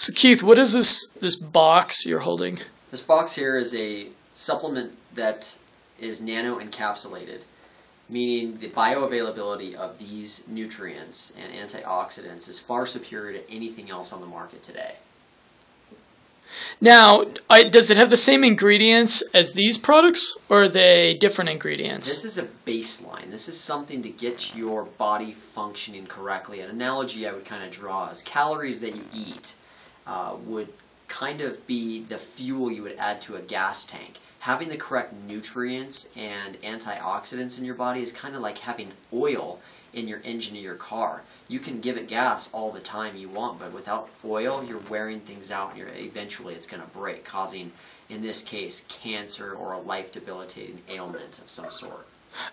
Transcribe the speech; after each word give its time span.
So 0.00 0.14
Keith, 0.14 0.42
what 0.42 0.56
is 0.56 0.72
this 0.72 1.08
this 1.20 1.36
box 1.36 2.06
you're 2.06 2.20
holding? 2.20 2.58
This 2.90 3.02
box 3.02 3.34
here 3.34 3.58
is 3.58 3.74
a 3.74 4.06
supplement 4.32 4.96
that 5.14 5.54
is 5.98 6.22
nano 6.22 6.58
encapsulated, 6.58 7.42
meaning 8.08 8.56
the 8.60 8.68
bioavailability 8.68 9.74
of 9.74 9.98
these 9.98 10.48
nutrients 10.48 11.36
and 11.38 11.52
antioxidants 11.52 12.48
is 12.48 12.58
far 12.58 12.86
superior 12.86 13.38
to 13.38 13.52
anything 13.52 13.90
else 13.90 14.14
on 14.14 14.22
the 14.22 14.26
market 14.26 14.62
today. 14.62 14.94
Now, 16.80 17.26
I, 17.50 17.64
does 17.64 17.90
it 17.90 17.98
have 17.98 18.08
the 18.08 18.16
same 18.16 18.42
ingredients 18.42 19.20
as 19.34 19.52
these 19.52 19.76
products, 19.76 20.34
or 20.48 20.62
are 20.62 20.68
they 20.68 21.12
different 21.12 21.50
ingredients? 21.50 22.08
This 22.08 22.24
is 22.24 22.38
a 22.38 22.48
baseline. 22.64 23.30
This 23.30 23.48
is 23.48 23.60
something 23.60 24.04
to 24.04 24.08
get 24.08 24.56
your 24.56 24.84
body 24.84 25.34
functioning 25.34 26.06
correctly. 26.06 26.60
An 26.60 26.70
analogy 26.70 27.28
I 27.28 27.32
would 27.34 27.44
kind 27.44 27.62
of 27.62 27.70
draw 27.70 28.08
is 28.08 28.22
calories 28.22 28.80
that 28.80 28.96
you 28.96 29.04
eat 29.12 29.56
uh, 30.06 30.34
would 30.44 30.68
kind 31.08 31.40
of 31.40 31.66
be 31.66 32.02
the 32.02 32.18
fuel 32.18 32.70
you 32.70 32.82
would 32.82 32.96
add 32.96 33.20
to 33.20 33.36
a 33.36 33.40
gas 33.40 33.84
tank. 33.84 34.18
Having 34.38 34.68
the 34.68 34.76
correct 34.76 35.12
nutrients 35.12 36.08
and 36.16 36.60
antioxidants 36.62 37.58
in 37.58 37.64
your 37.64 37.74
body 37.74 38.00
is 38.00 38.12
kind 38.12 38.34
of 38.34 38.40
like 38.40 38.58
having 38.58 38.92
oil 39.12 39.60
in 39.92 40.06
your 40.06 40.20
engine 40.24 40.56
of 40.56 40.62
your 40.62 40.76
car. 40.76 41.22
You 41.48 41.58
can 41.58 41.80
give 41.80 41.96
it 41.96 42.08
gas 42.08 42.48
all 42.52 42.70
the 42.70 42.80
time 42.80 43.16
you 43.16 43.28
want, 43.28 43.58
but 43.58 43.72
without 43.72 44.08
oil, 44.24 44.64
you're 44.64 44.78
wearing 44.88 45.20
things 45.20 45.50
out, 45.50 45.70
and 45.70 45.78
you're, 45.78 45.88
eventually 45.88 46.54
it's 46.54 46.66
going 46.66 46.82
to 46.82 46.88
break, 46.88 47.24
causing, 47.24 47.72
in 48.08 48.22
this 48.22 48.42
case, 48.42 48.86
cancer 48.88 49.52
or 49.52 49.72
a 49.72 49.80
life 49.80 50.12
debilitating 50.12 50.80
ailment 50.88 51.40
of 51.40 51.50
some 51.50 51.70
sort. 51.70 52.06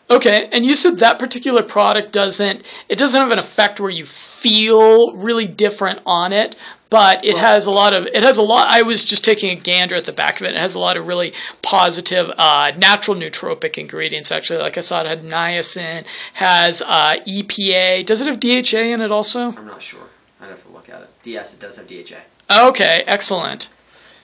Okay, 0.10 0.50
and 0.52 0.66
you 0.66 0.76
said 0.76 1.00
that 1.00 1.20
particular 1.20 1.64
product 1.64 2.12
doesn't 2.12 2.82
it 2.90 2.98
doesn't 2.98 3.20
have 3.20 3.32
an 3.32 3.40
effect 3.40 3.80
where 3.80 3.90
you 3.90 4.06
feel 4.06 5.14
really 5.14 5.48
different 5.48 6.00
on 6.06 6.34
it, 6.34 6.56
but 6.90 7.26
it 7.26 7.38
has 7.38 7.66
a 7.66 7.72
lot 7.72 7.94
of 7.94 8.06
it 8.08 8.24
has 8.24 8.38
a 8.38 8.42
lot. 8.42 8.68
I 8.70 8.84
was 8.84 9.04
just 9.04 9.26
taking 9.26 9.58
a 9.58 9.60
gander 9.60 9.96
at 9.96 10.06
the 10.06 10.14
back 10.14 10.40
of 10.40 10.48
it. 10.48 10.56
It 10.56 10.60
has 10.60 10.76
a 10.76 10.80
lot 10.80 10.98
of 10.98 11.06
really 11.08 11.34
positive 11.62 12.32
uh, 12.38 12.72
natural 12.78 13.18
nootropic 13.18 13.78
ingredients. 13.78 14.32
Actually, 14.32 14.60
like 14.60 14.78
I 14.78 14.82
saw, 14.82 15.02
it 15.02 15.08
had 15.08 15.24
niacin, 15.24 16.06
has 16.34 16.82
uh, 16.82 17.16
EPA. 17.28 18.06
Does 18.06 18.22
it 18.22 18.28
have 18.28 18.40
DHA 18.40 18.94
in 18.94 19.02
it 19.02 19.12
also? 19.12 19.52
I'm 19.52 19.66
not 19.66 19.82
sure. 19.82 20.00
I'd 20.42 20.50
have 20.50 20.64
to 20.64 20.70
look 20.70 20.90
at 20.90 21.02
it. 21.02 21.10
Yes, 21.24 21.54
it 21.54 21.60
does 21.60 21.78
have 21.78 21.88
DHA. 21.88 22.68
Okay, 22.70 23.04
excellent. 23.06 23.68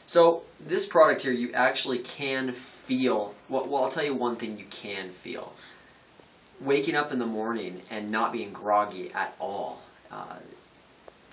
So 0.05 0.43
this 0.59 0.85
product 0.85 1.21
here, 1.21 1.31
you 1.31 1.53
actually 1.53 1.99
can 1.99 2.51
feel. 2.51 3.33
Well, 3.49 3.67
well, 3.67 3.83
I'll 3.83 3.89
tell 3.89 4.03
you 4.03 4.13
one 4.13 4.35
thing 4.35 4.57
you 4.57 4.65
can 4.69 5.09
feel. 5.09 5.53
Waking 6.61 6.95
up 6.95 7.11
in 7.11 7.19
the 7.19 7.25
morning 7.25 7.81
and 7.89 8.11
not 8.11 8.31
being 8.31 8.53
groggy 8.53 9.11
at 9.13 9.33
all. 9.39 9.81
Uh, 10.11 10.35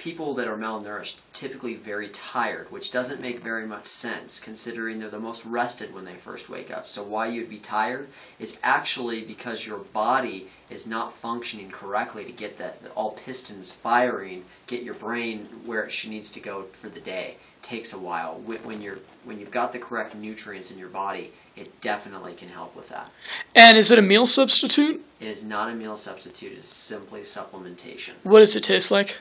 people 0.00 0.32
that 0.32 0.48
are 0.48 0.56
malnourished 0.56 1.18
typically 1.34 1.74
very 1.74 2.08
tired, 2.08 2.66
which 2.72 2.90
doesn't 2.90 3.20
make 3.20 3.42
very 3.42 3.66
much 3.66 3.84
sense 3.84 4.40
considering 4.40 4.98
they're 4.98 5.10
the 5.10 5.18
most 5.18 5.44
rested 5.44 5.92
when 5.94 6.06
they 6.06 6.14
first 6.14 6.48
wake 6.48 6.70
up. 6.70 6.88
So 6.88 7.02
why 7.02 7.26
you'd 7.26 7.50
be 7.50 7.58
tired 7.58 8.08
is 8.38 8.58
actually 8.62 9.20
because 9.20 9.64
your 9.64 9.76
body 9.76 10.48
is 10.70 10.86
not 10.86 11.12
functioning 11.12 11.70
correctly 11.70 12.24
to 12.24 12.32
get 12.32 12.56
that 12.56 12.80
all 12.94 13.12
pistons 13.12 13.72
firing, 13.72 14.42
get 14.66 14.82
your 14.82 14.94
brain 14.94 15.46
where 15.66 15.84
it 15.84 16.06
needs 16.08 16.30
to 16.30 16.40
go 16.40 16.62
for 16.72 16.88
the 16.88 17.00
day. 17.00 17.36
It 17.58 17.62
takes 17.62 17.92
a 17.92 17.98
while. 17.98 18.40
When 18.46 18.80
you're 18.80 19.00
when 19.24 19.38
you've 19.38 19.50
got 19.50 19.74
the 19.74 19.78
correct 19.78 20.14
nutrients 20.14 20.70
in 20.70 20.78
your 20.78 20.88
body, 20.88 21.30
it 21.56 21.78
definitely 21.82 22.32
can 22.32 22.48
help 22.48 22.74
with 22.74 22.88
that. 22.88 23.10
And 23.54 23.76
is 23.76 23.90
it 23.90 23.98
a 23.98 24.02
meal 24.02 24.26
substitute? 24.26 25.04
It 25.20 25.28
is 25.28 25.44
not 25.44 25.70
a 25.70 25.74
meal 25.74 25.96
substitute. 25.96 26.56
It's 26.56 26.68
simply 26.68 27.20
supplementation. 27.20 28.12
What 28.22 28.38
does 28.38 28.56
it 28.56 28.64
taste 28.64 28.90
like? 28.90 29.18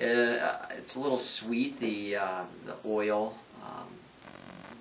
Uh, 0.00 0.56
it's 0.76 0.94
a 0.94 1.00
little 1.00 1.18
sweet. 1.18 1.80
The 1.80 2.16
uh, 2.16 2.44
the 2.66 2.74
oil, 2.86 3.36
um, 3.64 3.86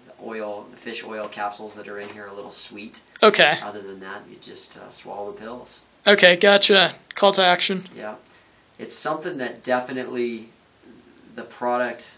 the 0.06 0.26
oil, 0.26 0.68
the 0.70 0.78
fish 0.78 1.04
oil 1.04 1.28
capsules 1.28 1.74
that 1.76 1.88
are 1.88 2.00
in 2.00 2.08
here 2.10 2.26
are 2.26 2.30
a 2.30 2.34
little 2.34 2.52
sweet. 2.52 3.02
Okay. 3.24 3.56
Other 3.64 3.82
than 3.82 4.00
that, 4.02 4.22
you 4.30 4.38
just 4.40 4.78
uh, 4.78 4.92
swallow 4.92 5.32
the 5.32 5.40
pills. 5.40 5.82
Okay, 6.06 6.36
gotcha. 6.36 6.94
Call 7.16 7.32
to 7.34 7.44
action. 7.44 7.84
Yeah, 7.96 8.16
it's 8.78 8.96
something 8.96 9.38
that 9.40 9.64
definitely 9.64 10.50
the 11.36 11.44
product. 11.44 12.16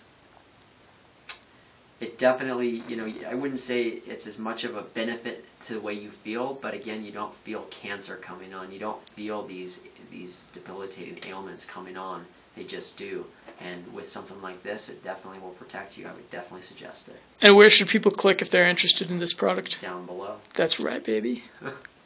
It 2.02 2.18
definitely, 2.18 2.82
you 2.88 2.96
know, 2.96 3.14
I 3.30 3.36
wouldn't 3.36 3.60
say 3.60 3.84
it's 3.84 4.26
as 4.26 4.40
much 4.40 4.64
of 4.64 4.78
a 4.78 4.82
benefit 4.82 5.44
to 5.66 5.74
the 5.74 5.82
way 5.82 5.94
you 5.94 6.10
feel, 6.10 6.54
but 6.54 6.74
again, 6.74 7.04
you 7.04 7.12
don't 7.12 7.34
feel 7.34 7.62
cancer 7.72 8.16
coming 8.16 8.54
on. 8.54 8.72
You 8.72 8.80
don't 8.80 9.02
feel 9.10 9.46
these 9.46 9.84
these 10.12 10.48
debilitating 10.54 11.20
ailments 11.30 11.66
coming 11.66 11.98
on. 11.98 12.26
They 12.60 12.66
just 12.66 12.98
do. 12.98 13.26
And 13.62 13.94
with 13.94 14.10
something 14.10 14.42
like 14.42 14.64
this, 14.64 14.90
it 14.90 15.02
definitely 15.02 15.40
will 15.40 15.52
protect 15.52 15.98
you. 15.98 16.08
I 16.08 16.12
would 16.12 16.30
definitely 16.30 16.64
suggest 16.64 17.08
it. 17.08 17.16
And 17.42 17.56
where 17.56 17.70
should 17.70 17.88
people 17.88 18.12
click 18.12 18.42
if 18.42 18.52
they're 18.52 18.68
interested 18.68 19.10
in 19.10 19.18
this 19.18 19.34
product? 19.34 19.80
Down 19.80 20.06
below. 20.06 20.36
That's 20.56 20.78
right, 20.78 21.02
baby. 21.02 21.42